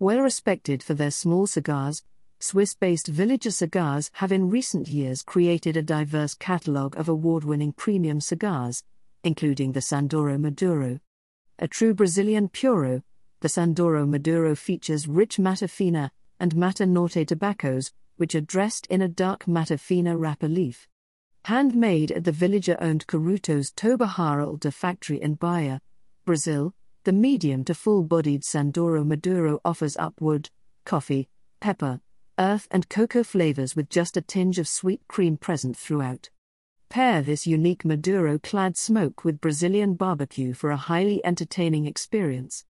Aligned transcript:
Well 0.00 0.20
respected 0.20 0.80
for 0.80 0.94
their 0.94 1.10
small 1.10 1.48
cigars, 1.48 2.04
Swiss 2.38 2.72
based 2.72 3.12
Villiger 3.12 3.52
Cigars 3.52 4.12
have 4.14 4.30
in 4.30 4.48
recent 4.48 4.86
years 4.86 5.24
created 5.24 5.76
a 5.76 5.82
diverse 5.82 6.34
catalogue 6.34 6.96
of 6.96 7.08
award 7.08 7.42
winning 7.42 7.72
premium 7.72 8.20
cigars, 8.20 8.84
including 9.24 9.72
the 9.72 9.80
Sandoro 9.80 10.38
Maduro. 10.38 11.00
A 11.58 11.66
true 11.66 11.94
Brazilian 11.94 12.48
puro, 12.48 13.02
the 13.40 13.48
Sandoro 13.48 14.08
Maduro 14.08 14.54
features 14.54 15.08
rich 15.08 15.36
Mata 15.36 15.66
Fina 15.66 16.12
and 16.38 16.54
Mata 16.54 16.86
Norte 16.86 17.26
tobaccos, 17.26 17.90
which 18.18 18.36
are 18.36 18.40
dressed 18.40 18.86
in 18.86 19.02
a 19.02 19.08
dark 19.08 19.48
Mata 19.48 19.76
Fina 19.76 20.16
wrapper 20.16 20.46
leaf. 20.46 20.86
Handmade 21.46 22.12
at 22.12 22.22
the 22.22 22.30
Villiger 22.30 22.76
owned 22.80 23.08
Carutos 23.08 23.74
Toba 23.74 24.06
Harolda 24.06 24.72
factory 24.72 25.20
in 25.20 25.34
Bahia, 25.34 25.80
Brazil, 26.24 26.72
the 27.08 27.12
medium 27.14 27.64
to 27.64 27.72
full 27.72 28.02
bodied 28.02 28.42
Sandoro 28.42 29.02
Maduro 29.02 29.62
offers 29.64 29.96
up 29.96 30.20
wood, 30.20 30.50
coffee, 30.84 31.26
pepper, 31.58 32.02
earth, 32.38 32.68
and 32.70 32.86
cocoa 32.90 33.24
flavors 33.24 33.74
with 33.74 33.88
just 33.88 34.18
a 34.18 34.20
tinge 34.20 34.58
of 34.58 34.68
sweet 34.68 35.00
cream 35.08 35.38
present 35.38 35.74
throughout. 35.74 36.28
Pair 36.90 37.22
this 37.22 37.46
unique 37.46 37.82
Maduro 37.82 38.38
clad 38.38 38.76
smoke 38.76 39.24
with 39.24 39.40
Brazilian 39.40 39.94
barbecue 39.94 40.52
for 40.52 40.70
a 40.70 40.76
highly 40.76 41.24
entertaining 41.24 41.86
experience. 41.86 42.66